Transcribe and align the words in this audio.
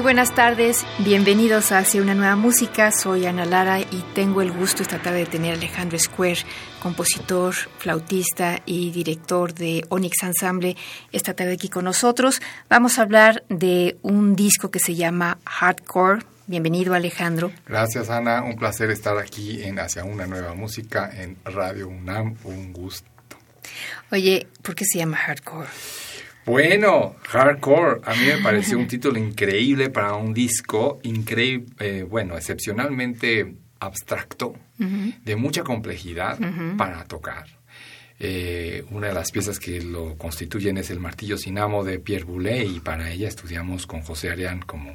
Muy 0.00 0.14
buenas 0.14 0.34
tardes, 0.34 0.86
bienvenidos 1.00 1.72
a 1.72 1.78
Hacia 1.80 2.00
una 2.00 2.14
nueva 2.14 2.34
música. 2.34 2.90
Soy 2.90 3.26
Ana 3.26 3.44
Lara 3.44 3.80
y 3.80 4.02
tengo 4.14 4.40
el 4.40 4.50
gusto 4.50 4.82
esta 4.82 4.98
tarde 4.98 5.18
de 5.18 5.26
tener 5.26 5.52
a 5.52 5.56
Alejandro 5.58 5.98
Square, 5.98 6.38
compositor, 6.82 7.54
flautista 7.76 8.62
y 8.64 8.92
director 8.92 9.52
de 9.52 9.84
Onyx 9.90 10.22
Ensemble, 10.22 10.74
esta 11.12 11.34
tarde 11.34 11.52
aquí 11.52 11.68
con 11.68 11.84
nosotros. 11.84 12.40
Vamos 12.70 12.98
a 12.98 13.02
hablar 13.02 13.44
de 13.50 13.98
un 14.00 14.36
disco 14.36 14.70
que 14.70 14.78
se 14.78 14.94
llama 14.94 15.36
Hardcore. 15.44 16.24
Bienvenido 16.46 16.94
Alejandro. 16.94 17.52
Gracias 17.66 18.08
Ana, 18.08 18.42
un 18.42 18.56
placer 18.56 18.90
estar 18.90 19.18
aquí 19.18 19.62
en 19.62 19.78
Hacia 19.80 20.04
una 20.04 20.26
nueva 20.26 20.54
música 20.54 21.10
en 21.14 21.36
Radio 21.44 21.88
UNAM, 21.88 22.36
un 22.44 22.72
gusto. 22.72 23.06
Oye, 24.10 24.46
¿por 24.62 24.74
qué 24.74 24.86
se 24.86 24.98
llama 24.98 25.18
Hardcore? 25.18 25.68
Bueno, 26.50 27.14
Hardcore, 27.28 28.00
a 28.04 28.12
mí 28.16 28.26
me 28.26 28.38
pareció 28.38 28.76
un 28.76 28.88
título 28.88 29.20
increíble 29.20 29.88
para 29.88 30.14
un 30.14 30.34
disco, 30.34 30.98
increíble, 31.04 31.72
eh, 31.78 32.02
bueno, 32.02 32.36
excepcionalmente 32.36 33.54
abstracto, 33.78 34.56
de 34.76 35.36
mucha 35.36 35.62
complejidad 35.62 36.40
para 36.76 37.04
tocar. 37.04 37.46
Eh, 38.18 38.84
una 38.90 39.06
de 39.06 39.14
las 39.14 39.30
piezas 39.30 39.60
que 39.60 39.80
lo 39.80 40.18
constituyen 40.18 40.76
es 40.76 40.90
el 40.90 40.98
martillo 40.98 41.38
sin 41.38 41.56
amo 41.56 41.84
de 41.84 42.00
Pierre 42.00 42.24
Boulez 42.24 42.68
y 42.68 42.80
para 42.80 43.12
ella 43.12 43.28
estudiamos 43.28 43.86
con 43.86 44.02
José 44.02 44.30
Arián 44.30 44.60
como, 44.60 44.92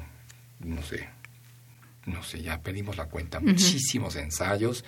no 0.60 0.82
sé, 0.82 1.08
no 2.04 2.22
sé, 2.22 2.42
ya 2.42 2.60
pedimos 2.60 2.98
la 2.98 3.06
cuenta, 3.06 3.40
muchísimos 3.40 4.14
ensayos, 4.16 4.84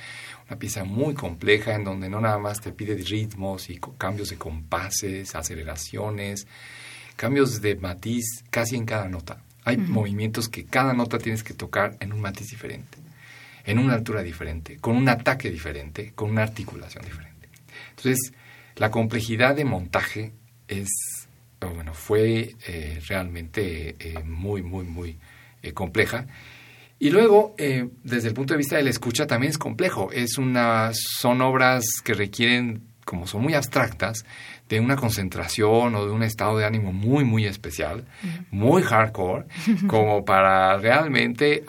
una 0.48 0.58
pieza 0.58 0.84
muy 0.84 1.14
compleja 1.14 1.74
en 1.74 1.84
donde 1.84 2.08
no 2.08 2.20
nada 2.20 2.38
más 2.38 2.60
te 2.60 2.72
pide 2.72 2.94
ritmos 2.96 3.68
y 3.68 3.78
cambios 3.98 4.30
de 4.30 4.36
compases, 4.36 5.34
aceleraciones, 5.34 6.46
cambios 7.16 7.60
de 7.60 7.76
matiz 7.76 8.24
casi 8.50 8.76
en 8.76 8.86
cada 8.86 9.08
nota. 9.08 9.42
Hay 9.64 9.76
movimientos 9.76 10.48
que 10.48 10.64
cada 10.64 10.94
nota 10.94 11.18
tienes 11.18 11.42
que 11.42 11.52
tocar 11.52 11.98
en 12.00 12.14
un 12.14 12.22
matiz 12.22 12.48
diferente, 12.48 12.96
en 13.66 13.78
una 13.78 13.94
altura 13.94 14.22
diferente, 14.22 14.78
con 14.78 14.96
un 14.96 15.08
ataque 15.10 15.50
diferente, 15.50 16.12
con 16.14 16.30
una 16.30 16.44
articulación 16.44 17.04
diferente. 17.04 17.48
Entonces, 17.90 18.32
la 18.76 18.90
complejidad 18.90 19.54
de 19.54 19.66
montaje 19.66 20.32
es, 20.66 20.88
bueno, 21.60 21.92
fue 21.92 22.54
eh, 22.66 23.00
realmente 23.06 23.96
eh, 23.98 24.22
muy, 24.24 24.62
muy, 24.62 24.86
muy 24.86 25.18
eh, 25.62 25.72
compleja 25.72 26.26
y 27.00 27.10
luego, 27.10 27.54
eh, 27.58 27.88
desde 28.02 28.28
el 28.28 28.34
punto 28.34 28.54
de 28.54 28.58
vista 28.58 28.76
de 28.76 28.82
la 28.82 28.90
escucha, 28.90 29.26
también 29.26 29.50
es 29.50 29.58
complejo. 29.58 30.10
Es 30.12 30.36
una, 30.36 30.90
son 30.92 31.40
obras 31.42 31.84
que 32.02 32.12
requieren, 32.12 32.82
como 33.04 33.26
son 33.26 33.42
muy 33.42 33.54
abstractas, 33.54 34.24
de 34.68 34.80
una 34.80 34.96
concentración 34.96 35.94
o 35.94 36.04
de 36.04 36.10
un 36.10 36.22
estado 36.22 36.58
de 36.58 36.66
ánimo 36.66 36.92
muy, 36.92 37.24
muy 37.24 37.46
especial, 37.46 38.04
muy 38.50 38.82
hardcore, 38.82 39.46
como 39.86 40.24
para 40.24 40.76
realmente 40.78 41.64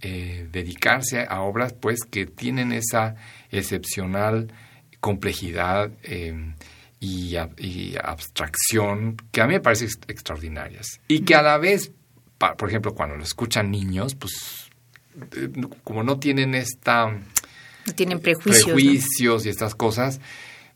eh, 0.00 0.48
dedicarse 0.50 1.26
a 1.28 1.40
obras 1.42 1.74
pues 1.74 2.00
que 2.08 2.26
tienen 2.26 2.72
esa 2.72 3.16
excepcional 3.50 4.52
complejidad 5.00 5.90
eh, 6.04 6.54
y, 7.00 7.36
abstracción 8.02 9.16
que 9.30 9.40
a 9.40 9.46
mí 9.46 9.54
me 9.54 9.60
parece 9.60 9.86
extraordinarias. 10.06 11.00
Y 11.08 11.20
que 11.20 11.34
a 11.34 11.42
la 11.42 11.58
vez, 11.58 11.92
por 12.38 12.68
ejemplo, 12.68 12.94
cuando 12.94 13.16
lo 13.16 13.22
escuchan 13.22 13.70
niños, 13.70 14.14
pues 14.14 14.67
como 15.84 16.02
no 16.02 16.18
tienen 16.18 16.54
esta... 16.54 17.10
No 17.10 17.94
tienen 17.94 18.20
prejuicios. 18.20 18.64
Prejuicios 18.64 19.46
y 19.46 19.48
estas 19.48 19.74
cosas, 19.74 20.20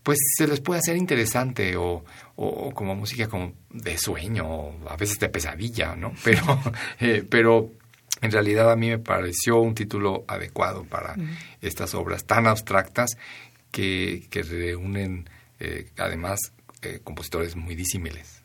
pues 0.02 0.18
se 0.36 0.46
les 0.46 0.60
puede 0.60 0.80
hacer 0.80 0.96
interesante 0.96 1.76
o, 1.76 2.04
o, 2.36 2.72
como 2.72 2.94
música 2.94 3.28
como 3.28 3.52
de 3.70 3.98
sueño, 3.98 4.46
o 4.46 4.88
a 4.88 4.96
veces 4.96 5.18
de 5.18 5.28
pesadilla, 5.28 5.94
¿no? 5.94 6.12
Pero, 6.24 6.60
eh, 7.00 7.24
pero 7.28 7.70
en 8.20 8.30
realidad 8.30 8.70
a 8.70 8.76
mí 8.76 8.88
me 8.88 8.98
pareció 8.98 9.60
un 9.60 9.74
título 9.74 10.24
adecuado 10.28 10.84
para 10.84 11.16
estas 11.60 11.94
obras 11.94 12.24
tan 12.24 12.46
abstractas 12.46 13.10
que, 13.70 14.26
que 14.30 14.42
reúnen 14.42 15.28
eh, 15.60 15.90
además 15.98 16.38
compositores 17.04 17.56
muy 17.56 17.74
disímiles. 17.74 18.41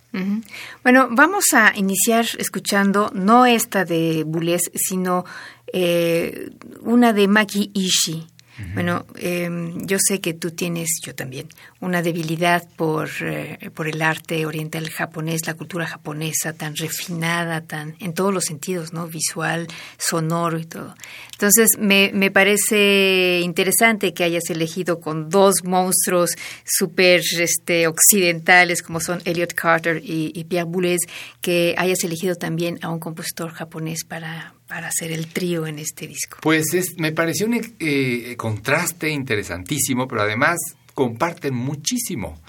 Bueno, 0.83 1.09
vamos 1.11 1.45
a 1.53 1.73
iniciar 1.75 2.25
escuchando 2.39 3.11
no 3.13 3.45
esta 3.45 3.85
de 3.85 4.23
Boulez, 4.25 4.61
sino 4.73 5.25
eh, 5.71 6.49
una 6.81 7.13
de 7.13 7.27
Maki 7.27 7.71
Ishii. 7.73 8.27
Bueno, 8.73 9.05
em, 9.15 9.85
yo 9.85 9.97
sé 9.99 10.19
que 10.19 10.33
tú 10.33 10.51
tienes, 10.51 10.99
yo 11.05 11.13
también, 11.13 11.47
una 11.79 12.01
debilidad 12.01 12.67
por, 12.75 13.09
eh, 13.21 13.69
por 13.73 13.87
el 13.87 14.01
arte 14.01 14.45
oriental 14.45 14.89
japonés, 14.89 15.45
la 15.45 15.53
cultura 15.53 15.85
japonesa 15.85 16.53
tan 16.53 16.75
refinada, 16.75 17.61
tan 17.61 17.95
en 17.99 18.13
todos 18.13 18.33
los 18.33 18.45
sentidos, 18.45 18.93
¿no? 18.93 19.07
Visual, 19.07 19.67
sonoro 19.97 20.57
y 20.57 20.65
todo. 20.65 20.95
Entonces, 21.33 21.69
me, 21.77 22.11
me 22.13 22.31
parece 22.31 23.41
interesante 23.43 24.13
que 24.13 24.23
hayas 24.23 24.49
elegido 24.49 24.99
con 24.99 25.29
dos 25.29 25.63
monstruos 25.63 26.31
súper 26.65 27.21
este, 27.39 27.87
occidentales 27.87 28.81
como 28.81 28.99
son 28.99 29.21
Elliot 29.25 29.53
Carter 29.53 30.01
y, 30.03 30.43
Pierre 30.45 30.65
Boulez, 30.65 31.01
que 31.41 31.75
hayas 31.77 32.03
elegido 32.03 32.35
también 32.35 32.79
a 32.81 32.89
un 32.89 32.99
compositor 32.99 33.51
japonés 33.51 34.03
para, 34.03 34.53
para 34.67 34.87
hacer 34.87 35.11
el 35.11 35.27
trío 35.27 35.65
en 35.65 35.79
este 35.79 36.07
disco? 36.07 36.37
Pues 36.41 36.73
es, 36.73 36.97
me 36.97 37.11
pareció 37.11 37.47
un 37.47 37.59
eh, 37.79 38.35
contraste 38.37 39.09
interesantísimo, 39.09 40.07
pero 40.07 40.21
además 40.21 40.57
comparten 40.93 41.53
muchísimo. 41.53 42.41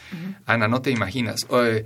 Ana, 0.47 0.69
no 0.69 0.81
te 0.81 0.91
imaginas. 0.91 1.47
Eh, 1.51 1.85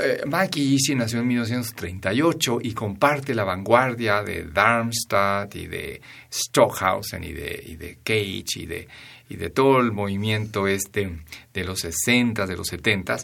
eh, 0.00 0.20
Maki 0.26 0.74
Ishii 0.74 0.94
nació 0.94 1.20
en 1.20 1.28
1938 1.28 2.58
y 2.62 2.72
comparte 2.72 3.34
la 3.34 3.44
vanguardia 3.44 4.22
de 4.22 4.44
Darmstadt 4.44 5.54
y 5.54 5.66
de 5.66 6.00
Stockhausen 6.32 7.24
y 7.24 7.32
de, 7.32 7.62
y 7.66 7.76
de 7.76 7.98
Cage 8.02 8.62
y 8.62 8.66
de, 8.66 8.88
y 9.28 9.36
de 9.36 9.50
todo 9.50 9.80
el 9.80 9.92
movimiento 9.92 10.66
este 10.66 11.18
de 11.52 11.64
los 11.64 11.80
60, 11.80 12.46
de 12.46 12.56
los 12.56 12.66
70 12.68 13.18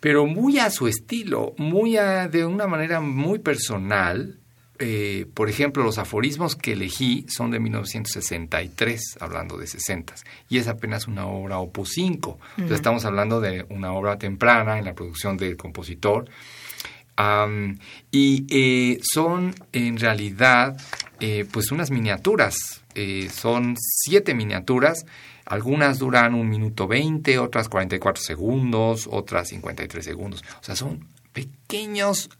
pero 0.00 0.24
muy 0.24 0.58
a 0.58 0.70
su 0.70 0.88
estilo, 0.88 1.54
muy 1.58 1.96
de 2.30 2.46
una 2.46 2.66
manera 2.66 3.00
muy 3.00 3.38
personal, 3.38 4.39
eh, 4.82 5.26
por 5.34 5.50
ejemplo, 5.50 5.82
los 5.82 5.98
aforismos 5.98 6.56
que 6.56 6.72
elegí 6.72 7.26
son 7.28 7.50
de 7.50 7.60
1963, 7.60 9.18
hablando 9.20 9.58
de 9.58 9.66
60, 9.66 10.14
y 10.48 10.56
es 10.56 10.68
apenas 10.68 11.06
una 11.06 11.26
obra 11.26 11.58
opus 11.58 11.90
5. 11.90 12.38
estamos 12.70 13.04
hablando 13.04 13.42
de 13.42 13.66
una 13.68 13.92
obra 13.92 14.16
temprana 14.16 14.78
en 14.78 14.86
la 14.86 14.94
producción 14.94 15.36
del 15.36 15.58
compositor. 15.58 16.30
y 18.10 18.46
eh, 18.48 19.00
son 19.02 19.54
en 19.72 19.98
realidad 19.98 20.78
eh, 21.20 21.44
pues 21.52 21.70
unas 21.72 21.90
miniaturas, 21.90 22.56
son 23.30 23.76
siete 23.78 24.34
miniaturas, 24.34 25.04
algunas 25.44 25.98
duran 25.98 26.34
un 26.34 26.48
minuto 26.48 26.88
20, 26.88 27.38
otras 27.38 27.68
44 27.68 28.22
segundos, 28.22 29.06
otras 29.10 29.48
53 29.48 30.02
segundos. 30.02 30.42
O 30.60 30.64
sea, 30.64 30.74
son 30.74 31.06
pequeños 31.34 32.30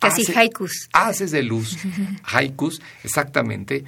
Casi 0.00 0.32
haikus. 0.32 0.88
Haces 0.92 1.30
de 1.30 1.42
luz, 1.42 1.76
haikus, 2.24 2.80
exactamente, 3.04 3.84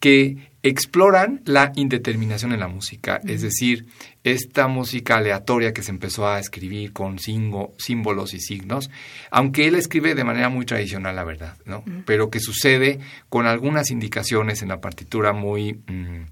que 0.00 0.50
exploran 0.62 1.42
la 1.44 1.72
indeterminación 1.76 2.52
en 2.52 2.60
la 2.60 2.68
música, 2.68 3.20
es 3.26 3.42
decir, 3.42 3.86
esta 4.24 4.66
música 4.66 5.18
aleatoria 5.18 5.72
que 5.74 5.82
se 5.82 5.90
empezó 5.90 6.26
a 6.26 6.38
escribir 6.38 6.92
con 6.92 7.18
símbolos 7.18 8.32
y 8.32 8.40
signos, 8.40 8.90
aunque 9.30 9.66
él 9.66 9.74
escribe 9.74 10.14
de 10.14 10.24
manera 10.24 10.48
muy 10.48 10.64
tradicional, 10.64 11.14
la 11.14 11.24
verdad, 11.24 11.56
¿no? 11.66 11.84
Pero 12.06 12.30
que 12.30 12.40
sucede 12.40 12.98
con 13.28 13.46
algunas 13.46 13.90
indicaciones 13.90 14.62
en 14.62 14.68
la 14.68 14.80
partitura 14.80 15.32
muy, 15.32 15.74
mm, 15.74 16.24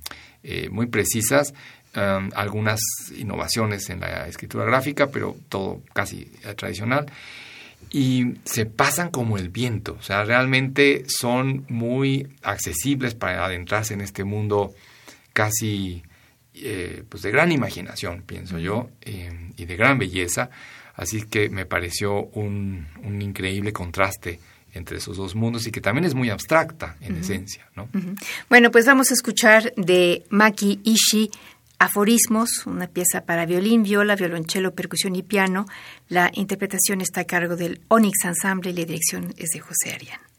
eh, 0.44 0.68
muy 0.70 0.86
precisas, 0.86 1.54
algunas 1.94 2.80
innovaciones 3.18 3.90
en 3.90 4.00
la 4.00 4.26
escritura 4.26 4.64
gráfica, 4.64 5.08
pero 5.08 5.36
todo 5.50 5.82
casi 5.92 6.24
tradicional 6.56 7.04
y 7.90 8.34
se 8.44 8.66
pasan 8.66 9.10
como 9.10 9.38
el 9.38 9.48
viento, 9.48 9.96
o 9.98 10.02
sea, 10.02 10.24
realmente 10.24 11.04
son 11.06 11.64
muy 11.68 12.28
accesibles 12.42 13.14
para 13.14 13.44
adentrarse 13.44 13.94
en 13.94 14.00
este 14.00 14.24
mundo 14.24 14.74
casi 15.32 16.02
eh, 16.54 17.04
pues 17.08 17.22
de 17.22 17.30
gran 17.30 17.52
imaginación, 17.52 18.22
pienso 18.22 18.58
yo, 18.58 18.90
eh, 19.00 19.30
y 19.56 19.64
de 19.64 19.76
gran 19.76 19.98
belleza, 19.98 20.50
Así 20.94 21.22
que 21.22 21.48
me 21.48 21.66
pareció 21.66 22.26
un, 22.34 22.86
un 23.02 23.22
increíble 23.22 23.72
contraste 23.72 24.40
entre 24.74 24.98
esos 24.98 25.16
dos 25.16 25.34
mundos 25.34 25.66
y 25.66 25.70
que 25.70 25.80
también 25.80 26.04
es 26.04 26.14
muy 26.14 26.30
abstracta 26.30 26.96
en 27.00 27.16
esencia. 27.16 27.68
¿no? 27.76 27.88
Bueno, 28.48 28.70
pues 28.70 28.86
vamos 28.86 29.10
a 29.10 29.14
escuchar 29.14 29.72
de 29.76 30.24
Maki 30.30 30.80
Ishii 30.82 31.30
Aforismos, 31.82 32.64
una 32.66 32.86
pieza 32.86 33.24
para 33.26 33.44
violín, 33.44 33.82
viola, 33.82 34.14
violonchelo, 34.14 34.72
percusión 34.72 35.16
y 35.16 35.24
piano. 35.24 35.66
La 36.08 36.30
interpretación 36.32 37.00
está 37.00 37.22
a 37.22 37.24
cargo 37.24 37.56
del 37.56 37.80
Onyx 37.88 38.24
Ensemble 38.24 38.70
y 38.70 38.74
la 38.74 38.84
dirección 38.84 39.34
es 39.36 39.50
de 39.50 39.58
José 39.58 39.92
Arián. 39.92 40.31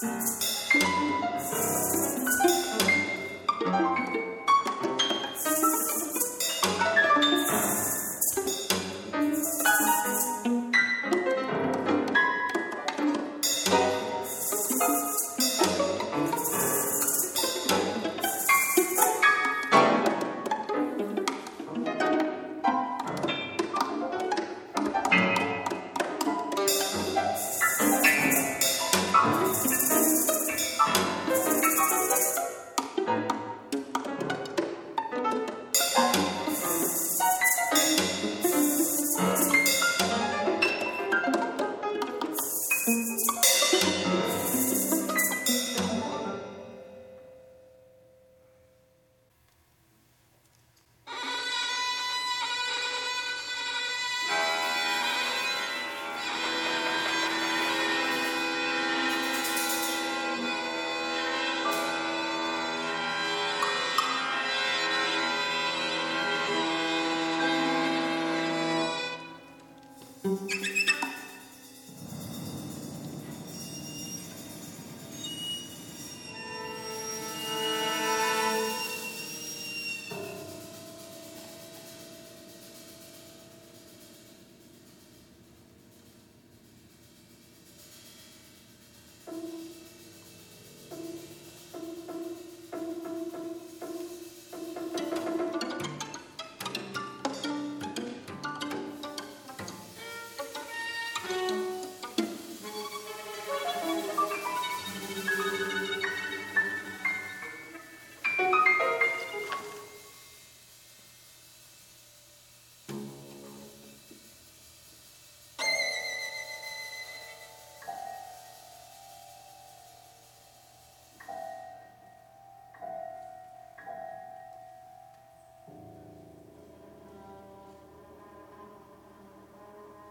Thanks. 0.00 0.37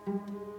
Música 0.07 0.56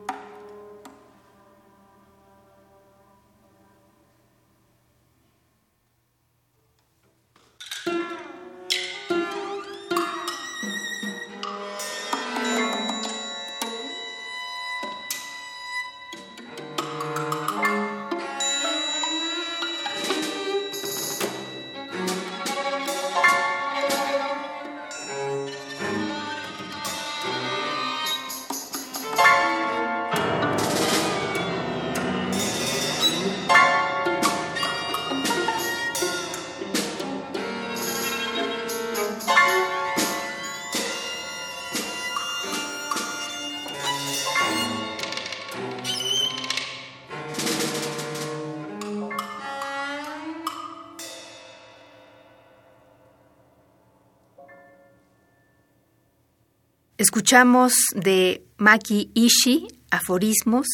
Escuchamos 57.08 57.72
de 57.94 58.42
Maki 58.58 59.10
Ishii 59.14 59.66
aforismos 59.90 60.66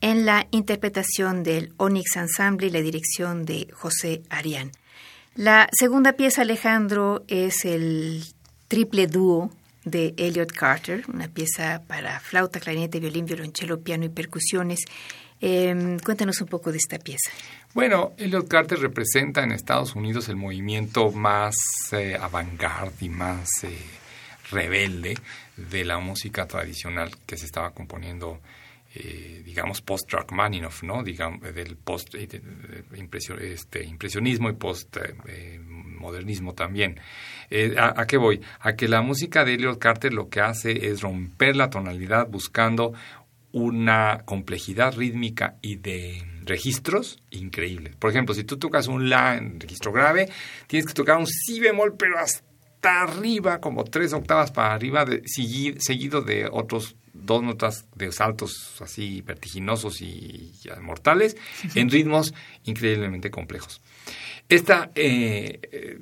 en 0.00 0.26
la 0.26 0.48
interpretación 0.50 1.44
del 1.44 1.74
Onyx 1.76 2.16
Ensemble 2.16 2.66
y 2.66 2.70
la 2.70 2.80
dirección 2.80 3.44
de 3.44 3.68
José 3.72 4.22
Arián. 4.28 4.72
La 5.36 5.68
segunda 5.70 6.14
pieza, 6.14 6.42
Alejandro, 6.42 7.22
es 7.28 7.64
el 7.64 8.24
triple 8.66 9.06
dúo 9.06 9.52
de 9.84 10.12
Elliot 10.16 10.50
Carter, 10.50 11.04
una 11.06 11.28
pieza 11.28 11.80
para 11.86 12.18
flauta, 12.18 12.58
clarinete, 12.58 12.98
violín, 12.98 13.24
violonchelo, 13.24 13.80
piano 13.80 14.06
y 14.06 14.08
percusiones. 14.08 14.80
Em, 15.40 16.00
cuéntanos 16.00 16.40
un 16.40 16.48
poco 16.48 16.72
de 16.72 16.78
esta 16.78 16.98
pieza. 16.98 17.30
Bueno, 17.74 18.12
Elliot 18.18 18.48
Carter 18.48 18.80
representa 18.80 19.44
en 19.44 19.52
Estados 19.52 19.94
Unidos 19.94 20.28
el 20.28 20.34
movimiento 20.34 21.12
más 21.12 21.54
eh, 21.92 22.18
avant-garde 22.20 22.96
y 23.02 23.08
más 23.08 23.46
eh, 23.62 23.78
rebelde 24.50 25.16
de 25.56 25.84
la 25.84 25.98
música 25.98 26.46
tradicional 26.46 27.10
que 27.26 27.36
se 27.36 27.46
estaba 27.46 27.72
componiendo, 27.72 28.40
eh, 28.94 29.42
digamos, 29.44 29.80
post-Rachmaninoff, 29.80 30.82
¿no? 30.82 31.02
Digamos, 31.02 31.42
del 31.54 31.76
post 31.76 32.14
eh, 32.14 32.28
este, 33.40 33.84
impresionismo 33.84 34.50
y 34.50 34.54
post-modernismo 34.54 36.54
también. 36.54 37.00
Eh, 37.50 37.74
¿a, 37.78 38.06
qué 38.06 38.16
voy? 38.16 38.40
A 38.60 38.74
que 38.74 38.88
la 38.88 39.02
música 39.02 39.44
de 39.44 39.54
Elliot 39.54 39.78
Carter 39.78 40.12
lo 40.12 40.28
que 40.28 40.40
hace 40.40 40.88
es 40.88 41.00
romper 41.00 41.56
la 41.56 41.70
tonalidad 41.70 42.28
buscando 42.28 42.92
una 43.52 44.22
complejidad 44.26 44.96
rítmica 44.96 45.56
y 45.62 45.76
de 45.76 46.22
registros 46.44 47.18
increíbles. 47.30 47.96
Por 47.96 48.10
ejemplo, 48.10 48.34
si 48.34 48.44
tú 48.44 48.58
tocas 48.58 48.86
un 48.86 49.08
La 49.08 49.36
en 49.36 49.58
registro 49.58 49.92
grave, 49.92 50.28
tienes 50.66 50.86
que 50.86 50.92
tocar 50.92 51.16
un 51.16 51.26
Si 51.26 51.58
bemol, 51.58 51.96
pero 51.96 52.18
hasta 52.18 52.45
arriba, 52.86 53.60
como 53.60 53.84
tres 53.84 54.12
octavas 54.12 54.50
para 54.50 54.74
arriba, 54.74 55.04
de, 55.04 55.22
seguido 55.26 56.22
de 56.22 56.48
otros 56.50 56.96
dos 57.12 57.42
notas 57.42 57.86
de 57.94 58.12
saltos 58.12 58.76
así 58.80 59.22
vertiginosos 59.22 60.00
y, 60.02 60.52
mortales, 60.82 61.36
en 61.74 61.90
ritmos 61.90 62.34
increíblemente 62.64 63.30
complejos. 63.30 63.80
Esta 64.48 64.90
eh, 64.94 65.98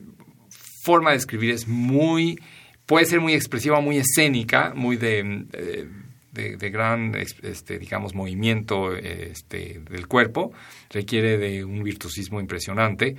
forma 0.82 1.12
de 1.12 1.16
escribir 1.16 1.50
es 1.50 1.66
muy, 1.66 2.38
puede 2.86 3.06
ser 3.06 3.20
muy 3.20 3.34
expresiva, 3.34 3.80
muy 3.80 3.98
escénica, 3.98 4.72
muy 4.74 4.96
de, 4.96 5.46
eh, 5.52 5.88
de, 6.32 6.70
gran, 6.70 7.14
este, 7.14 7.78
digamos, 7.78 8.14
movimiento 8.14 8.94
este, 8.94 9.80
del 9.88 10.08
cuerpo, 10.08 10.52
requiere 10.90 11.38
de 11.38 11.64
un 11.64 11.82
virtuosismo 11.82 12.40
impresionante. 12.40 13.16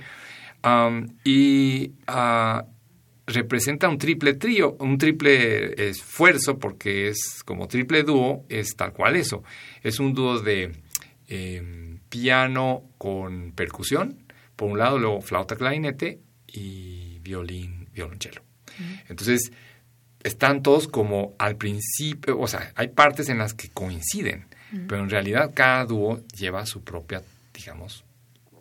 y 1.24 1.92
uh, 2.08 2.75
representa 3.26 3.88
un 3.88 3.98
triple 3.98 4.34
trío, 4.34 4.76
un 4.78 4.98
triple 4.98 5.88
esfuerzo, 5.88 6.58
porque 6.58 7.08
es 7.08 7.42
como 7.44 7.66
triple 7.68 8.02
dúo, 8.02 8.44
es 8.48 8.76
tal 8.76 8.92
cual 8.92 9.16
eso. 9.16 9.42
Es 9.82 9.98
un 9.98 10.14
dúo 10.14 10.40
de 10.40 10.72
em, 11.28 11.98
piano 12.08 12.84
con 12.98 13.52
percusión, 13.52 14.24
por 14.54 14.70
un 14.70 14.78
lado, 14.78 14.98
luego 14.98 15.20
flauta, 15.20 15.56
clarinete 15.56 16.20
y 16.46 17.18
violín, 17.20 17.88
violonchelo. 17.92 18.42
Entonces, 19.08 19.52
están 20.22 20.62
todos 20.62 20.88
como 20.88 21.34
al 21.38 21.56
principio, 21.56 22.38
o 22.38 22.46
sea, 22.46 22.72
hay 22.74 22.88
partes 22.88 23.28
en 23.28 23.38
las 23.38 23.54
que 23.54 23.68
coinciden, 23.68 24.46
pero 24.88 25.02
en 25.02 25.08
realidad 25.08 25.52
cada 25.54 25.84
dúo 25.84 26.20
lleva 26.36 26.66
su 26.66 26.82
propia, 26.82 27.22
digamos, 27.54 28.04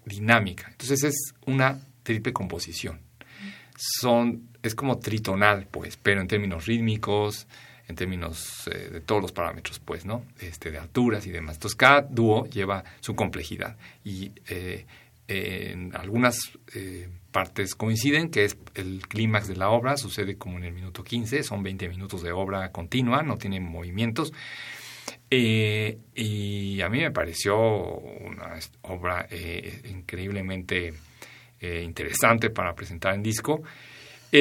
dinámica. 0.05 0.67
Entonces 0.69 1.03
es 1.03 1.33
una 1.45 1.79
triple 2.03 2.33
composición. 2.33 3.01
Son, 3.77 4.47
es 4.67 4.75
como 4.75 4.97
tritonal, 4.99 5.67
pues, 5.69 5.97
pero 5.97 6.21
en 6.21 6.27
términos 6.27 6.65
rítmicos, 6.65 7.47
en 7.87 7.95
términos 7.95 8.67
eh, 8.71 8.89
de 8.91 9.01
todos 9.01 9.21
los 9.21 9.31
parámetros, 9.31 9.79
pues, 9.79 10.05
¿no? 10.05 10.25
Este, 10.39 10.71
de 10.71 10.79
alturas 10.79 11.25
y 11.27 11.31
demás. 11.31 11.57
Entonces, 11.57 11.75
cada 11.75 12.01
dúo 12.01 12.45
lleva 12.47 12.83
su 12.99 13.15
complejidad 13.15 13.77
y 14.03 14.31
eh, 14.47 14.85
en 15.27 15.95
algunas 15.95 16.51
eh, 16.73 17.09
partes 17.31 17.75
coinciden, 17.75 18.29
que 18.29 18.45
es 18.45 18.57
el 18.75 19.07
clímax 19.07 19.47
de 19.47 19.55
la 19.55 19.69
obra, 19.69 19.97
sucede 19.97 20.37
como 20.37 20.57
en 20.57 20.63
el 20.63 20.73
minuto 20.73 21.03
15, 21.03 21.43
son 21.43 21.63
20 21.63 21.89
minutos 21.89 22.23
de 22.23 22.31
obra 22.31 22.71
continua, 22.71 23.23
no 23.23 23.37
tienen 23.37 23.63
movimientos. 23.63 24.33
y 25.29 26.81
a 26.81 26.89
mí 26.89 26.99
me 26.99 27.11
pareció 27.11 27.57
una 27.57 28.57
obra 28.83 29.27
increíblemente 29.89 30.93
interesante 31.61 32.49
para 32.51 32.73
presentar 32.75 33.15
en 33.15 33.23
disco. 33.23 33.61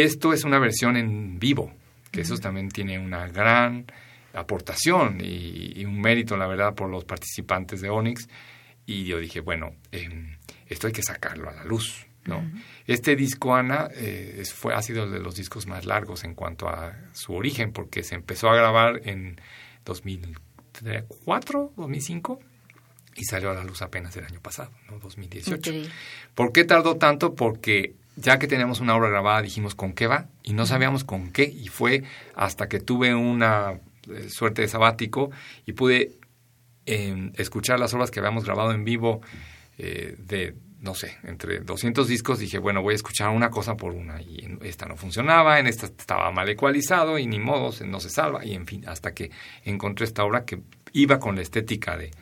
Esto 0.02 0.32
es 0.32 0.42
una 0.42 0.58
versión 0.58 0.96
en 0.96 1.38
vivo, 1.38 1.72
que 2.10 2.22
eso 2.22 2.36
también 2.38 2.68
tiene 2.68 2.98
una 2.98 3.28
gran 3.28 3.86
aportación 4.32 5.20
y, 5.22 5.84
un 5.84 6.00
mérito, 6.00 6.36
la 6.36 6.48
verdad, 6.48 6.74
por 6.74 6.90
los 6.90 7.04
participantes 7.04 7.80
de 7.80 7.90
Onyx. 7.90 8.28
Y 8.86 9.04
yo 9.04 9.20
dije, 9.20 9.38
bueno, 9.38 9.76
em, 9.92 10.36
esto 10.66 10.88
hay 10.88 10.92
que 10.92 11.04
sacarlo 11.04 11.48
a 11.48 11.52
la 11.52 11.62
luz. 11.64 12.08
¿no? 12.24 12.42
Este 12.88 13.14
disco, 13.14 13.54
Ana, 13.54 13.88
eh, 13.94 14.42
fue, 14.52 14.74
ha 14.74 14.82
sido 14.82 15.08
de 15.08 15.20
los 15.20 15.36
discos 15.36 15.68
más 15.68 15.86
largos 15.86 16.24
en 16.24 16.34
cuanto 16.34 16.68
a 16.68 16.98
su 17.12 17.32
origen, 17.32 17.70
porque 17.70 18.02
se 18.02 18.16
empezó 18.16 18.50
a 18.50 18.56
grabar 18.56 19.00
en 19.04 19.40
2004, 19.84 21.72
2005 21.76 22.40
y 23.14 23.24
salió 23.26 23.50
a 23.50 23.54
la 23.54 23.62
luz 23.62 23.80
apenas 23.80 24.16
el 24.16 24.24
año 24.24 24.40
pasado, 24.40 24.72
¿no? 24.90 24.98
2018. 24.98 25.72
¿Por 26.34 26.50
qué 26.50 26.64
tardó 26.64 26.96
tanto? 26.96 27.36
Porque 27.36 27.94
ya 28.16 28.38
que 28.38 28.46
teníamos 28.46 28.80
una 28.80 28.94
obra 28.96 29.08
grabada, 29.08 29.42
dijimos 29.42 29.74
con 29.74 29.92
qué 29.92 30.06
va 30.06 30.26
y 30.42 30.52
no 30.52 30.66
sabíamos 30.66 31.04
con 31.04 31.30
qué. 31.32 31.44
Y 31.44 31.68
fue 31.68 32.04
hasta 32.34 32.68
que 32.68 32.80
tuve 32.80 33.14
una 33.14 33.80
eh, 34.10 34.28
suerte 34.28 34.62
de 34.62 34.68
sabático 34.68 35.30
y 35.66 35.72
pude 35.72 36.12
em, 36.86 37.32
escuchar 37.36 37.80
las 37.80 37.94
obras 37.94 38.10
que 38.10 38.20
habíamos 38.20 38.44
grabado 38.44 38.72
en 38.72 38.84
vivo 38.84 39.20
eh, 39.78 40.14
de, 40.18 40.54
no 40.80 40.94
sé, 40.94 41.16
entre 41.24 41.60
200 41.60 42.06
discos. 42.06 42.38
Dije, 42.38 42.58
bueno, 42.58 42.82
voy 42.82 42.92
a 42.92 42.96
escuchar 42.96 43.30
una 43.30 43.50
cosa 43.50 43.76
por 43.76 43.92
una. 43.92 44.22
Y 44.22 44.44
en 44.44 44.58
esta 44.62 44.86
no 44.86 44.96
funcionaba, 44.96 45.58
en 45.58 45.66
esta 45.66 45.86
estaba 45.86 46.30
mal 46.30 46.48
ecualizado 46.48 47.18
y 47.18 47.26
ni 47.26 47.38
modo, 47.38 47.72
no 47.84 48.00
se 48.00 48.10
salva. 48.10 48.44
Y 48.44 48.54
en 48.54 48.66
fin, 48.66 48.88
hasta 48.88 49.12
que 49.12 49.30
encontré 49.64 50.04
esta 50.04 50.24
obra 50.24 50.44
que 50.44 50.60
iba 50.92 51.18
con 51.18 51.36
la 51.36 51.42
estética 51.42 51.96
de, 51.96 52.12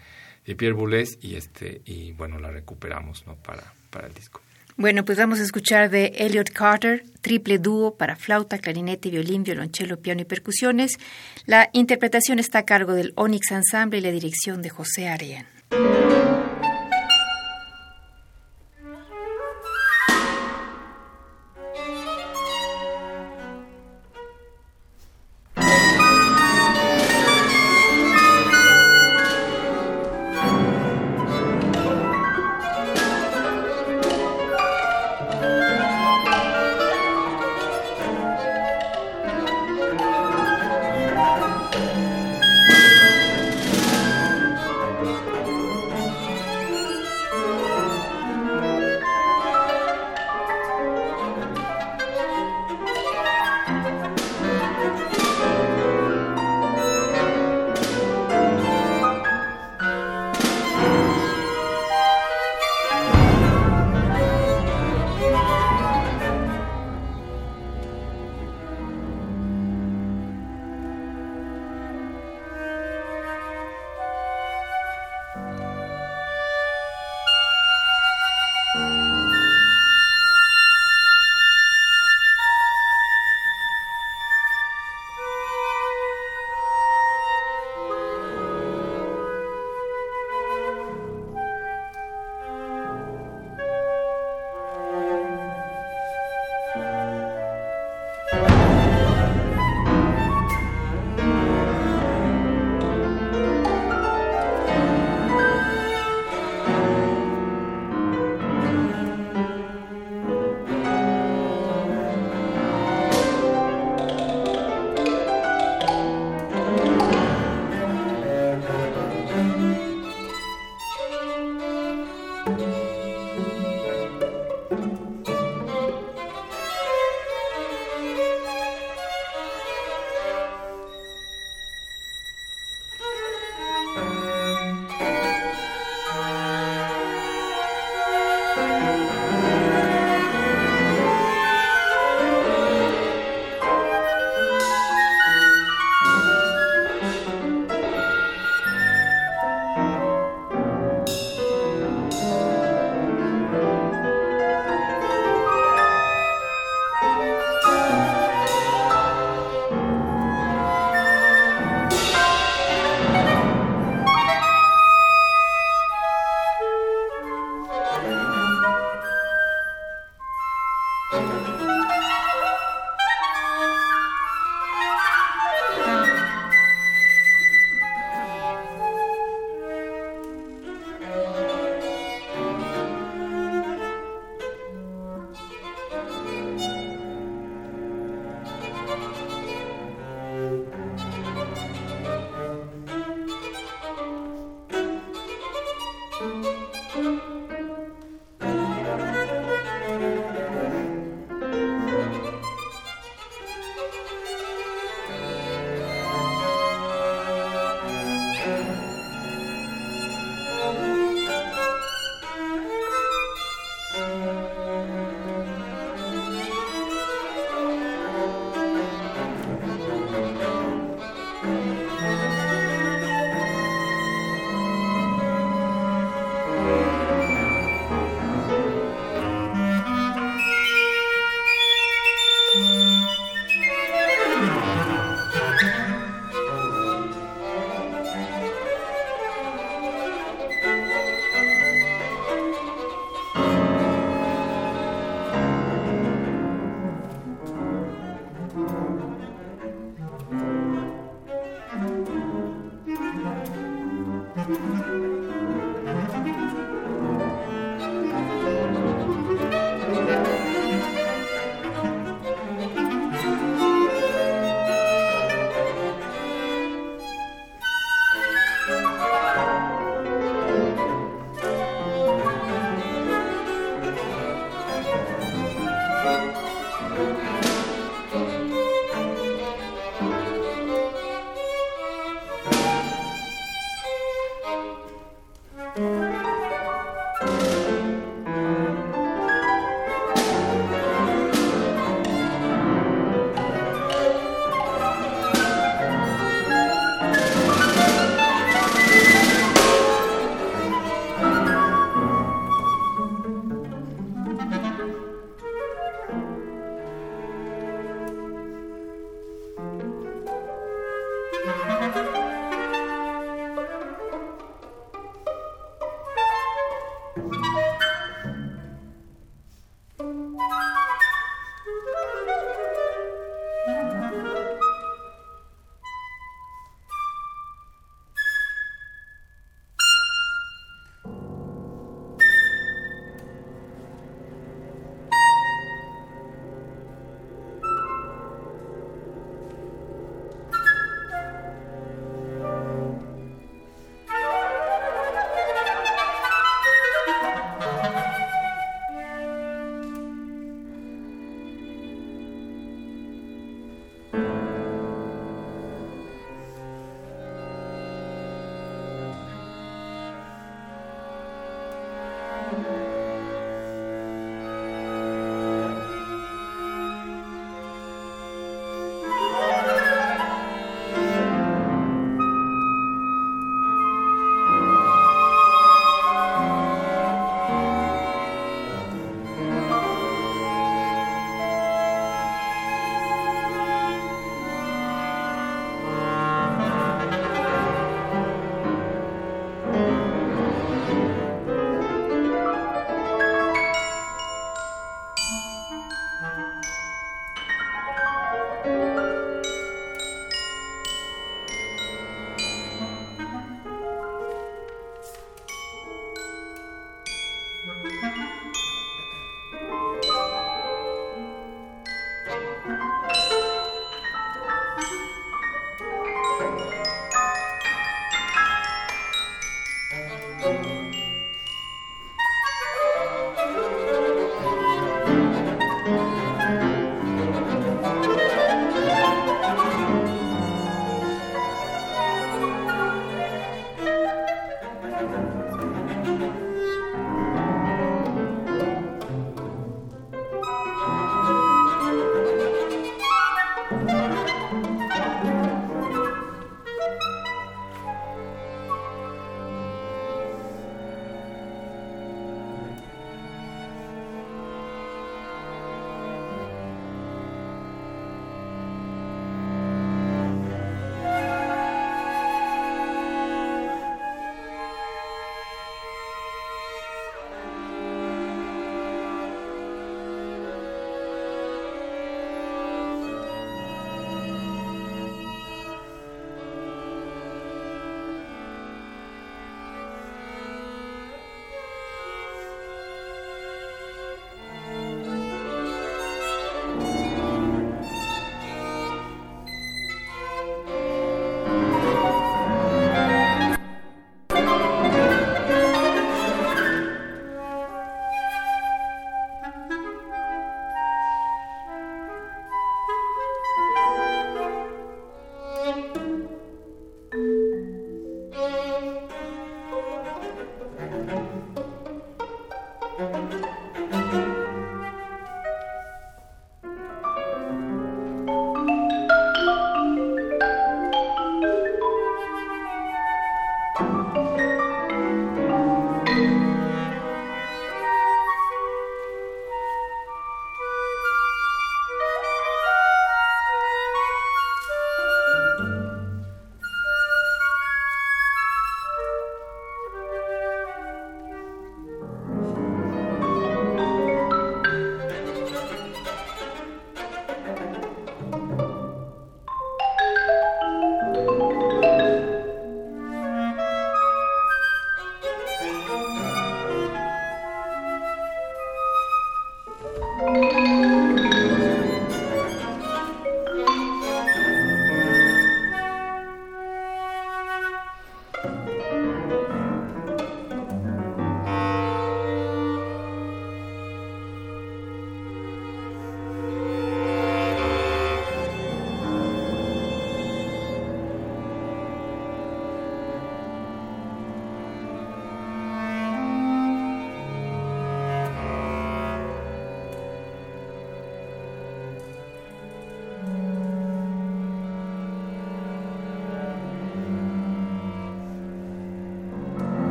de 0.46 0.56
Pierre 0.56 0.74
Boulez 0.74 1.18
y, 1.20 1.34
este, 1.34 1.82
y 1.84 2.12
bueno, 2.12 2.38
la 2.38 2.50
recuperamos 2.50 3.26
¿no? 3.26 3.36
para, 3.36 3.74
para 3.90 4.06
el 4.06 4.14
disco. 4.14 4.40
Bueno, 4.76 5.04
pues 5.04 5.18
vamos 5.18 5.38
a 5.38 5.42
escuchar 5.42 5.90
de 5.90 6.12
Elliot 6.16 6.50
Carter, 6.50 7.04
triple 7.20 7.58
dúo 7.58 7.96
para 7.96 8.16
flauta, 8.16 8.58
clarinete, 8.58 9.10
violín, 9.10 9.44
violonchelo, 9.44 9.98
piano 9.98 10.22
y 10.22 10.24
percusiones. 10.24 10.98
La 11.46 11.68
interpretación 11.72 12.38
está 12.38 12.60
a 12.60 12.64
cargo 12.64 12.94
del 12.94 13.12
Onyx 13.16 13.50
Ensemble 13.50 13.98
y 13.98 14.02
la 14.02 14.10
dirección 14.10 14.62
de 14.62 14.70
José 14.70 15.08
Arián. 15.08 15.46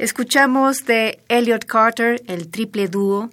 Escuchamos 0.00 0.86
de 0.86 1.20
Elliot 1.28 1.66
Carter 1.66 2.22
el 2.26 2.48
triple 2.48 2.88
dúo 2.88 3.28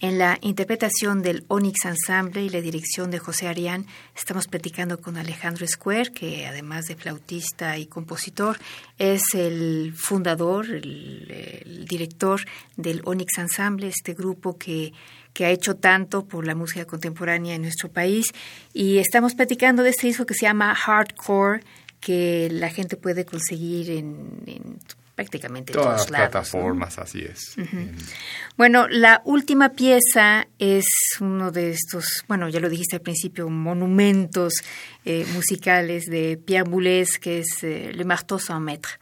en 0.00 0.18
la 0.18 0.36
interpretación 0.40 1.22
del 1.22 1.44
Onyx 1.46 1.84
Ensemble 1.84 2.42
y 2.42 2.48
la 2.48 2.60
dirección 2.60 3.12
de 3.12 3.20
José 3.20 3.46
Arián. 3.46 3.86
Estamos 4.16 4.48
platicando 4.48 5.00
con 5.00 5.16
Alejandro 5.16 5.64
Square, 5.64 6.10
que 6.10 6.44
además 6.48 6.86
de 6.86 6.96
flautista 6.96 7.78
y 7.78 7.86
compositor, 7.86 8.58
es 8.98 9.22
el 9.32 9.94
fundador, 9.96 10.66
el, 10.68 11.86
director 11.88 12.40
del 12.76 13.00
Onyx 13.04 13.38
Ensemble, 13.38 13.86
este 13.86 14.14
grupo 14.14 14.58
que 14.58 14.92
que 15.32 15.44
ha 15.44 15.50
hecho 15.50 15.76
tanto 15.76 16.24
por 16.24 16.44
la 16.44 16.56
música 16.56 16.84
contemporánea 16.84 17.54
en 17.54 17.62
nuestro 17.62 17.92
país. 17.92 18.32
Y 18.72 18.98
estamos 18.98 19.36
platicando 19.36 19.84
de 19.84 19.90
este 19.90 20.08
disco 20.08 20.26
que 20.26 20.34
se 20.34 20.46
llama 20.46 20.74
Hardcore, 20.74 21.62
que 22.00 22.48
la 22.50 22.70
gente 22.70 22.96
puede 22.96 23.24
conseguir 23.24 23.90
en 23.92 24.80
prácticamente 25.18 25.72
todas 25.72 26.02
las 26.02 26.06
plataformas, 26.06 26.96
así 26.96 27.22
es. 27.22 27.56
Bueno, 28.56 28.86
la 28.86 29.20
última 29.24 29.70
pieza 29.70 30.46
es 30.60 30.84
uno 31.18 31.50
de 31.50 31.70
estos, 31.70 32.22
bueno, 32.28 32.48
ya 32.48 32.60
lo 32.60 32.68
dijiste 32.68 32.94
al 32.94 33.02
principio, 33.02 33.48
monumentos 33.48 34.52
eh, 35.04 35.26
musicales 35.34 36.04
de 36.04 36.36
Pierre 36.36 36.70
Boulez, 36.70 37.18
que 37.18 37.40
es 37.40 37.48
eh, 37.64 37.90
Le 37.92 38.04
Marteau 38.04 38.38
sans 38.38 38.60
Maître. 38.60 39.00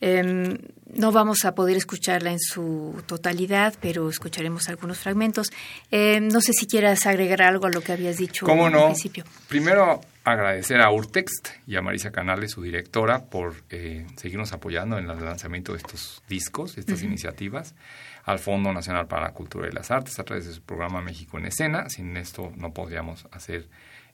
Em, 0.00 0.56
no 0.94 1.10
vamos 1.10 1.44
a 1.44 1.52
poder 1.56 1.76
escucharla 1.76 2.30
en 2.30 2.38
su 2.38 3.02
totalidad, 3.06 3.74
pero 3.80 4.08
escucharemos 4.08 4.68
algunos 4.68 4.98
fragmentos. 4.98 5.50
Em, 5.90 6.28
no 6.28 6.40
sé 6.40 6.52
si 6.52 6.68
quieras 6.68 7.06
agregar 7.06 7.42
algo 7.42 7.66
a 7.66 7.70
lo 7.70 7.80
que 7.80 7.90
habías 7.90 8.18
dicho 8.18 8.46
¿Cómo 8.46 8.66
al 8.66 8.72
no? 8.72 8.84
principio. 8.84 9.24
Primero, 9.48 10.00
agradecer 10.26 10.80
a 10.80 10.90
Urtext 10.90 11.50
y 11.68 11.76
a 11.76 11.82
Marisa 11.82 12.10
Canales, 12.10 12.50
su 12.50 12.60
directora, 12.60 13.26
por 13.26 13.54
eh, 13.70 14.06
seguirnos 14.16 14.52
apoyando 14.52 14.98
en 14.98 15.08
el 15.08 15.24
lanzamiento 15.24 15.72
de 15.72 15.78
estos 15.78 16.20
discos, 16.28 16.76
estas 16.78 17.02
iniciativas, 17.04 17.76
al 18.24 18.40
Fondo 18.40 18.72
Nacional 18.72 19.06
para 19.06 19.28
la 19.28 19.32
Cultura 19.32 19.68
y 19.68 19.72
las 19.72 19.92
Artes 19.92 20.18
a 20.18 20.24
través 20.24 20.44
de 20.44 20.52
su 20.52 20.62
programa 20.62 21.00
México 21.00 21.38
en 21.38 21.46
Escena. 21.46 21.88
Sin 21.88 22.16
esto 22.16 22.52
no 22.56 22.72
podríamos 22.72 23.28
hacer 23.30 23.68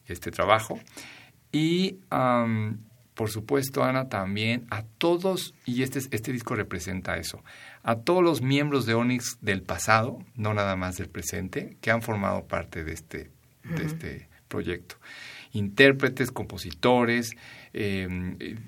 este 0.06 0.30
trabajo. 0.30 0.78
Y 1.50 1.96
por 3.14 3.30
supuesto, 3.30 3.82
Ana, 3.82 4.10
también 4.10 4.66
a 4.68 4.82
todos, 4.82 5.54
y 5.64 5.82
este, 5.82 6.00
este 6.10 6.30
disco 6.30 6.54
representa 6.54 7.16
eso, 7.16 7.42
a 7.82 7.96
todos 7.96 8.22
los 8.22 8.42
miembros 8.42 8.84
de 8.84 8.92
Onyx 8.92 9.38
del 9.40 9.62
pasado, 9.62 10.18
no 10.34 10.52
nada 10.52 10.76
más 10.76 10.96
del 10.96 11.08
presente, 11.08 11.78
que 11.80 11.90
han 11.90 12.02
formado 12.02 12.44
parte 12.44 12.84
de 12.84 12.92
este, 12.92 13.30
de 13.64 13.84
este 13.86 14.28
proyecto. 14.48 14.96
Intérpretes, 15.52 16.30
compositores, 16.30 17.36
eh, 17.74 18.08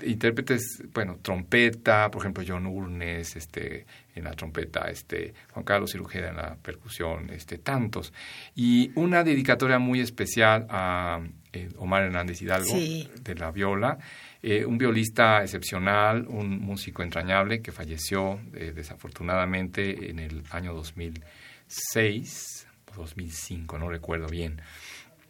intérpretes, 0.05 0.83
bueno, 0.93 1.19
trompeta, 1.21 2.11
por 2.11 2.23
ejemplo, 2.23 2.45
John 2.47 2.67
Urnes, 2.67 3.37
este, 3.37 3.87
en 4.15 4.25
la 4.25 4.33
trompeta, 4.33 4.91
este, 4.91 5.35
Juan 5.53 5.65
Carlos 5.65 5.93
Cirujera 5.93 6.31
en 6.31 6.37
la 6.37 6.57
percusión, 6.57 7.31
este, 7.31 7.59
tantos. 7.59 8.13
Y 8.55 8.91
una 8.95 9.25
dedicatoria 9.25 9.79
muy 9.79 10.01
especial 10.01 10.67
a 10.71 11.21
eh, 11.53 11.69
Omar 11.79 12.05
Hernández 12.05 12.43
Hidalgo, 12.43 12.75
de 12.75 13.35
la 13.37 13.51
viola, 13.51 13.99
eh, 14.43 14.67
un 14.67 14.77
violista 14.77 15.43
excepcional, 15.43 16.27
un 16.29 16.61
músico 16.61 17.03
entrañable 17.03 17.63
que 17.63 17.73
falleció 17.73 18.41
eh, 18.53 18.73
desafortunadamente 18.75 20.11
en 20.11 20.19
el 20.19 20.43
año 20.51 20.75
2006 20.75 22.67
o 22.93 23.01
2005, 23.01 23.79
no 23.79 23.89
recuerdo 23.89 24.27
bien. 24.27 24.61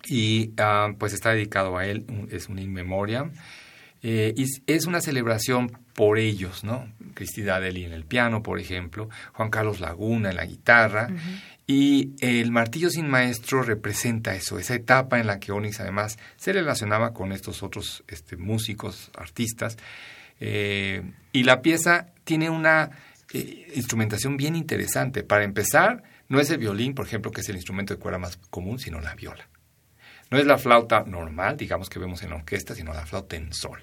Y 0.07 0.52
ah, 0.59 0.92
pues 0.98 1.12
está 1.12 1.30
dedicado 1.30 1.76
a 1.78 1.86
él, 1.86 2.05
es 2.30 2.48
un 2.48 2.59
in 2.59 2.72
memoriam. 2.72 3.32
Eh, 4.07 4.34
y 4.36 4.44
es 4.66 4.84
una 4.84 5.00
celebración 5.00 5.78
por 5.94 6.18
ellos, 6.18 6.62
¿no? 6.62 6.86
Cristina 7.14 7.59
Deli 7.59 7.84
en 7.84 7.92
el 7.94 8.05
piano, 8.05 8.42
por 8.42 8.59
ejemplo, 8.59 9.09
Juan 9.32 9.48
Carlos 9.48 9.80
Laguna 9.80 10.28
en 10.28 10.36
la 10.36 10.44
guitarra, 10.44 11.09
y 11.66 12.12
el 12.20 12.50
martillo 12.50 12.90
sin 12.90 13.09
maestro 13.09 13.62
representa 13.62 14.34
eso, 14.34 14.59
esa 14.59 14.74
etapa 14.74 15.18
en 15.18 15.26
la 15.26 15.40
que 15.40 15.52
Onyx 15.52 15.80
además 15.80 16.18
se 16.36 16.52
relacionaba 16.52 17.14
con 17.14 17.32
estos 17.32 17.62
otros 17.62 18.05
este, 18.07 18.36
músicos, 18.36 19.11
artistas. 19.16 19.78
Eh, 20.38 21.02
y 21.32 21.44
la 21.44 21.62
pieza 21.62 22.09
tiene 22.24 22.50
una 22.50 22.90
eh, 23.32 23.72
instrumentación 23.74 24.36
bien 24.36 24.55
interesante. 24.55 25.22
Para 25.22 25.44
empezar, 25.44 26.02
no 26.28 26.40
es 26.40 26.50
el 26.50 26.59
violín, 26.59 26.94
por 26.94 27.07
ejemplo, 27.07 27.30
que 27.30 27.40
es 27.40 27.48
el 27.48 27.57
instrumento 27.57 27.94
de 27.94 28.00
cuerda 28.00 28.18
más 28.18 28.36
común, 28.50 28.78
sino 28.78 29.00
la 29.00 29.14
viola. 29.14 29.48
No 30.31 30.39
es 30.39 30.47
la 30.47 30.59
flauta 30.59 31.05
normal, 31.05 31.57
digamos 31.57 31.89
que 31.89 31.99
vemos 31.99 32.22
en 32.22 32.31
la 32.31 32.37
orquesta, 32.37 32.75
sino 32.75 32.93
la 32.93 33.07
flauta 33.07 33.37
en 33.37 33.53
sol 33.53 33.81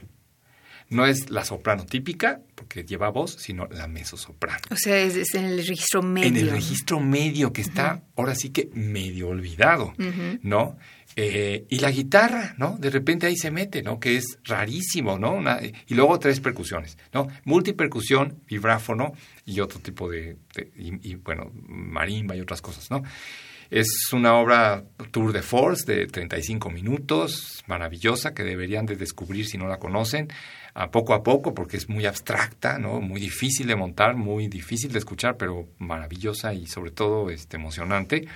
no 0.92 1.06
es 1.06 1.30
la 1.30 1.46
soprano 1.46 1.86
típica, 1.86 2.42
porque 2.54 2.84
lleva 2.84 3.10
voz, 3.10 3.38
sino 3.40 3.66
la 3.68 3.88
mezzosoprano. 3.88 4.60
O 4.72 4.76
sea, 4.76 5.00
es, 5.00 5.34
en 5.34 5.46
el 5.46 5.66
registro 5.66 6.04
medio. 6.04 6.28
En 6.28 6.38
el 6.38 6.52
registro 6.52 7.00
medio, 7.00 7.54
que 7.54 7.62
está 7.62 8.04
ahora 8.18 8.36
sí 8.36 8.50
que 8.50 8.70
medio 8.74 9.30
olvidado, 9.30 9.94
¿no? 10.42 10.78
Eh, 11.16 11.66
y 11.70 11.80
la 11.80 11.92
guitarra, 11.92 12.56
¿no? 12.58 12.78
De 12.78 12.90
repente 12.90 13.26
ahí 13.26 13.38
se 13.38 13.52
mete, 13.52 13.82
¿no? 13.82 14.02
Que 14.02 14.18
es 14.18 14.38
rarísimo, 14.44 15.18
¿no? 15.18 15.42
y 15.88 15.94
luego 15.94 16.20
tres 16.20 16.42
percusiones, 16.42 16.98
¿no? 17.14 17.28
Multipercusión, 17.46 18.42
vibráfono 18.46 19.14
y 19.46 19.62
otro 19.62 19.80
tipo 19.80 20.10
de, 20.10 20.38
y, 20.76 21.16
bueno, 21.16 21.52
marimba 21.54 22.36
y 22.36 22.42
otras 22.42 22.62
cosas, 22.62 22.92
¿no? 22.92 23.02
Es 23.72 23.88
una 24.12 24.36
obra 24.36 24.84
tour 25.12 25.32
de 25.32 25.42
force 25.42 25.90
de 25.90 26.06
35 26.06 26.70
minutos, 26.70 27.64
maravillosa, 27.68 28.34
que 28.34 28.44
deberían 28.44 28.86
de 28.86 28.98
descubrir 28.98 29.46
si 29.46 29.58
no 29.58 29.70
la 29.70 29.78
conocen 29.80 30.28
a 30.74 30.92
poco 30.92 31.14
a 31.14 31.24
poco 31.24 31.54
porque 31.54 31.78
es 31.78 31.88
muy 31.88 32.06
abstracta, 32.06 32.78
¿no? 32.80 33.00
Muy 33.00 33.22
difícil 33.22 33.68
de 33.68 33.78
montar, 33.78 34.18
muy 34.18 34.50
difícil 34.50 34.92
de 34.92 35.00
escuchar, 35.00 35.38
pero 35.38 35.70
maravillosa 35.80 36.54
y 36.54 36.68
sobre 36.68 36.92
todo 36.92 37.30
este, 37.30 37.56
emocionante. 37.56 38.28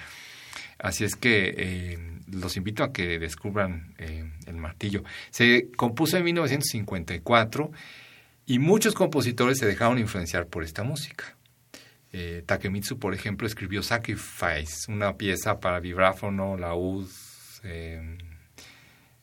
Así 0.79 1.03
es 1.03 1.17
que 1.17 1.53
eh, 1.57 1.99
los 2.31 2.55
invito 2.55 2.85
a 2.85 2.93
que 2.93 3.19
descubran 3.19 3.93
eh, 3.97 4.23
el 4.47 4.55
martillo. 4.55 5.03
Se 5.31 5.69
compuso 5.75 6.15
en 6.15 6.23
1954 6.23 7.71
y 8.45 8.59
muchos 8.59 8.93
compositores 8.93 9.57
se 9.57 9.65
dejaron 9.65 9.99
influenciar 9.99 10.47
por 10.47 10.63
esta 10.63 10.83
música. 10.83 11.34
Eh, 12.17 12.43
Takemitsu, 12.45 12.97
por 12.97 13.13
ejemplo, 13.13 13.45
escribió 13.45 13.83
Sacrifice, 13.83 14.89
una 14.89 15.17
pieza 15.17 15.59
para 15.59 15.81
vibráfono, 15.81 16.55
laúd, 16.55 17.09
eh, 17.63 18.17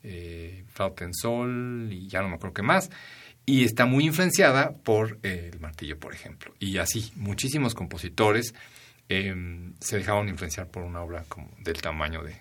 eh, 0.02 0.66
Sol 1.12 1.88
y 1.90 2.06
ya 2.06 2.20
no 2.20 2.28
me 2.28 2.34
acuerdo 2.34 2.52
qué 2.52 2.62
más. 2.62 2.90
Y 3.46 3.64
está 3.64 3.86
muy 3.86 4.04
influenciada 4.04 4.76
por 4.76 5.18
el 5.22 5.58
martillo, 5.58 5.98
por 5.98 6.12
ejemplo. 6.12 6.52
Y 6.58 6.76
así, 6.76 7.14
muchísimos 7.16 7.74
compositores 7.74 8.54
em, 9.08 9.72
se 9.80 9.96
dejaron 9.96 10.28
influenciar 10.28 10.68
por 10.68 10.82
una 10.82 11.00
obra 11.00 11.24
como 11.28 11.48
del 11.60 11.80
tamaño 11.80 12.22
de, 12.22 12.36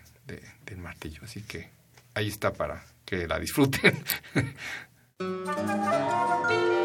del 0.66 0.78
martillo. 0.80 1.22
Así 1.24 1.43
que 1.43 1.70
ahí 2.14 2.28
está 2.28 2.52
para 2.52 2.84
que 3.06 3.26
la 3.26 3.39
disfruten. 3.39 4.04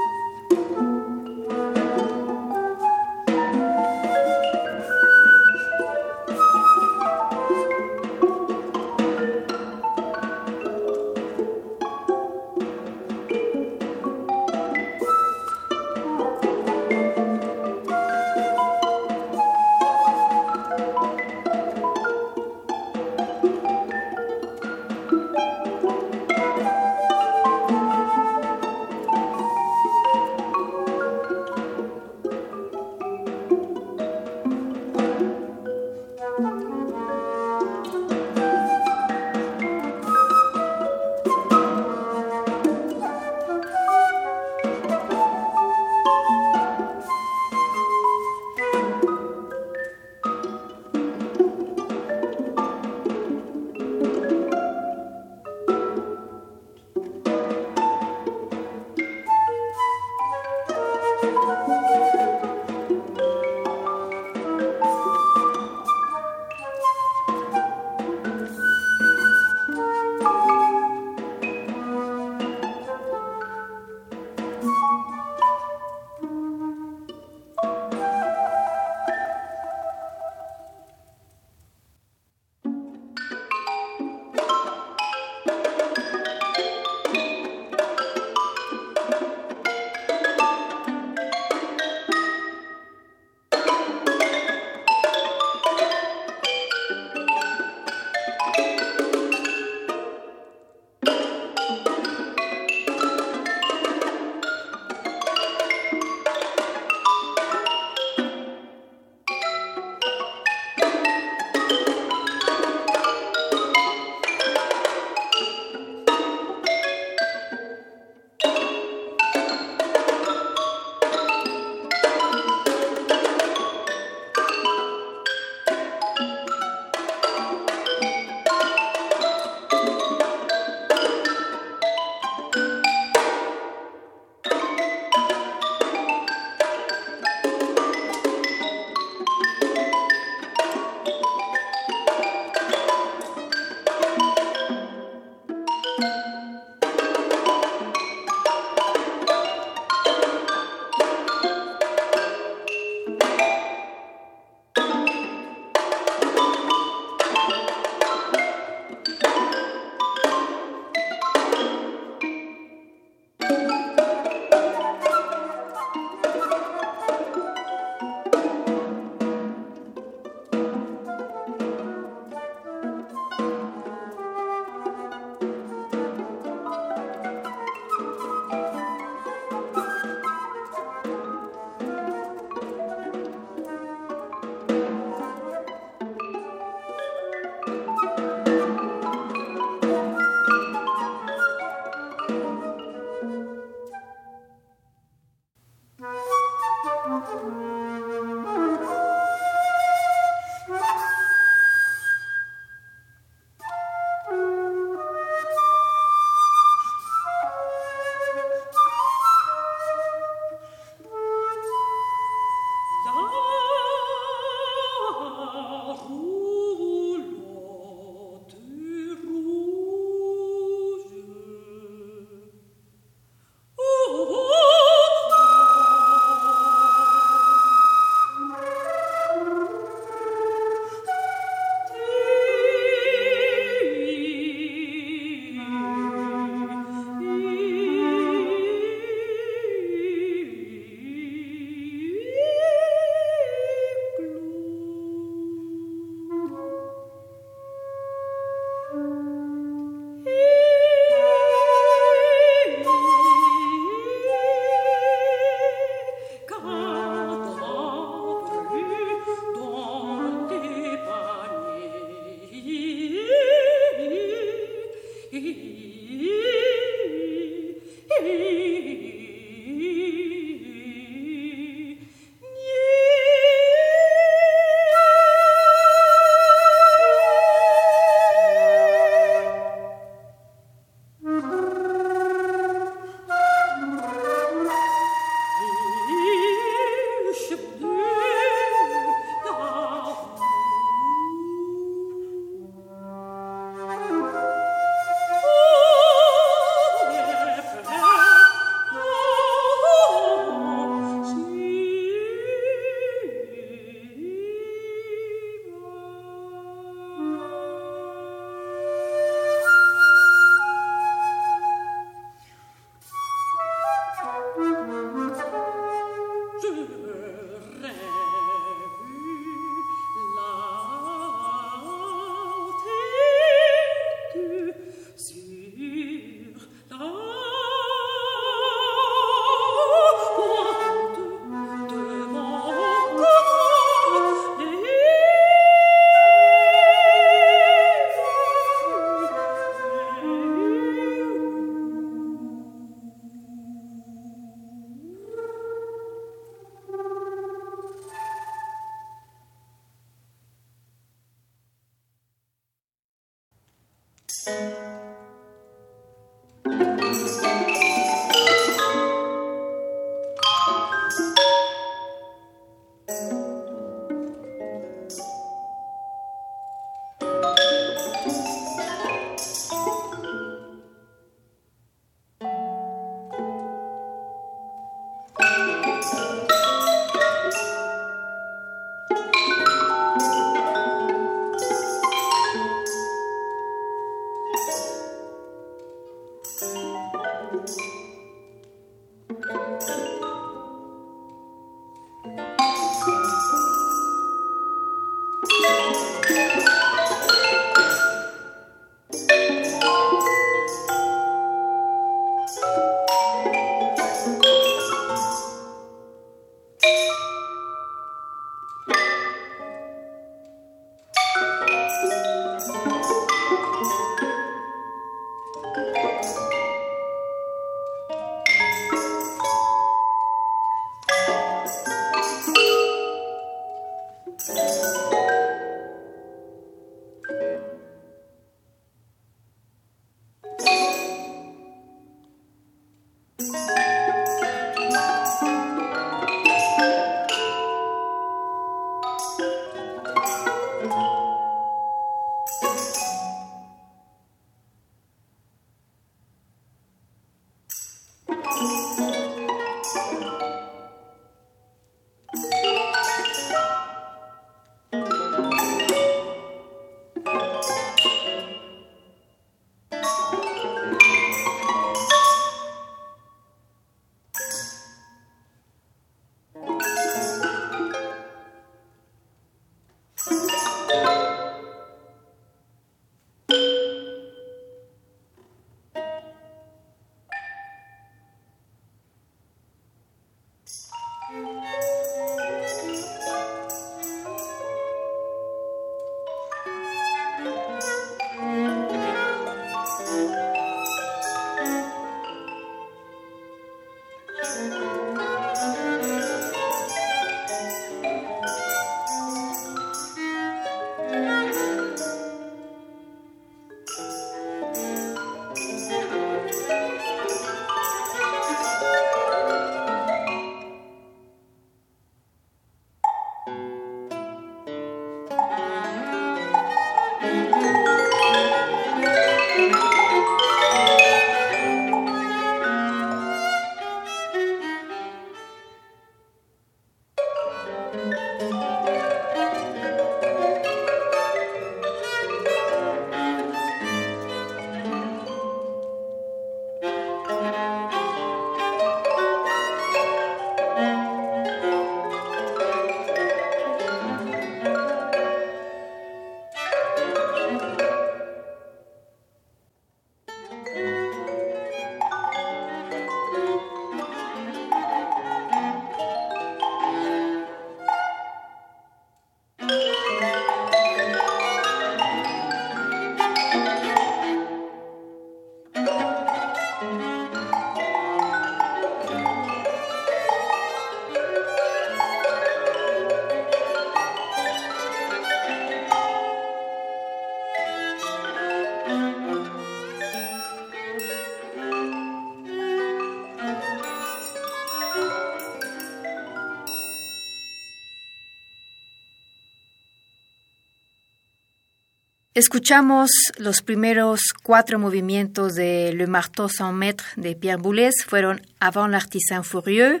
Escuchamos 592.32 593.10
los 593.38 593.60
primeros 593.60 594.20
cuatro 594.44 594.78
movimientos 594.78 595.56
de 595.56 595.92
Le 595.92 596.06
Marteau 596.06 596.46
sans 596.48 596.72
maître 596.72 597.04
de 597.16 597.34
Pierre 597.34 597.58
Boulez, 597.58 597.90
fueron 598.06 598.36
Avant 598.60 598.86
l'artisan 598.86 599.42
furieux, 599.42 600.00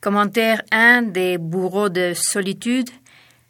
Commentaire 0.00 0.62
1 0.70 1.02
de 1.02 1.36
Bourreau 1.36 1.88
de 1.88 2.12
solitude, 2.14 2.90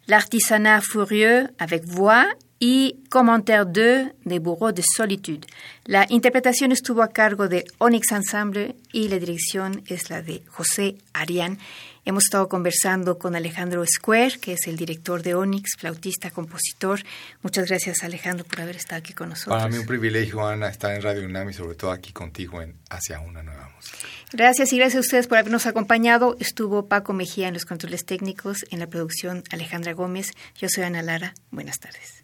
L'artisanat 0.06 0.80
furieux 0.80 1.48
avec 1.58 1.84
voix 1.84 2.24
y 2.60 2.96
Commentaire 3.10 3.66
2 3.66 4.12
de 4.24 4.38
Bourreau 4.38 4.72
de 4.72 4.80
solitude. 4.82 5.44
La 5.84 6.06
interpretación 6.08 6.72
estuvo 6.72 7.02
a 7.02 7.08
cargo 7.08 7.46
de 7.46 7.66
Onyx 7.78 8.10
Ensemble 8.10 8.74
y 8.90 9.08
la 9.08 9.18
dirección 9.18 9.82
es 9.86 10.08
la 10.08 10.22
de 10.22 10.42
José 10.48 10.96
Arián. 11.12 11.58
Hemos 12.06 12.24
estado 12.24 12.48
conversando 12.48 13.18
con 13.18 13.34
Alejandro 13.34 13.82
Square, 13.86 14.38
que 14.38 14.52
es 14.52 14.66
el 14.66 14.76
director 14.76 15.22
de 15.22 15.34
Onyx, 15.34 15.76
flautista, 15.78 16.30
compositor. 16.30 17.00
Muchas 17.42 17.66
gracias, 17.66 18.04
Alejandro, 18.04 18.44
por 18.44 18.60
haber 18.60 18.76
estado 18.76 18.98
aquí 18.98 19.14
con 19.14 19.30
nosotros. 19.30 19.56
Para 19.56 19.70
mí 19.70 19.78
un 19.78 19.86
privilegio, 19.86 20.46
Ana, 20.46 20.68
estar 20.68 20.94
en 20.94 21.00
Radio 21.00 21.24
UNAM 21.24 21.50
y 21.50 21.54
sobre 21.54 21.76
todo 21.76 21.92
aquí 21.92 22.12
contigo 22.12 22.60
en 22.60 22.76
Hacia 22.90 23.20
una 23.20 23.42
nueva 23.42 23.70
música. 23.74 23.96
Gracias 24.32 24.72
y 24.72 24.78
gracias 24.78 24.96
a 24.96 25.00
ustedes 25.00 25.26
por 25.26 25.38
habernos 25.38 25.66
acompañado. 25.66 26.36
Estuvo 26.40 26.88
Paco 26.88 27.12
Mejía 27.12 27.48
en 27.48 27.54
los 27.54 27.64
controles 27.64 28.04
técnicos, 28.04 28.66
en 28.70 28.80
la 28.80 28.86
producción 28.88 29.42
Alejandra 29.50 29.92
Gómez. 29.92 30.32
Yo 30.58 30.68
soy 30.68 30.84
Ana 30.84 31.02
Lara. 31.02 31.34
Buenas 31.50 31.78
tardes. 31.78 32.23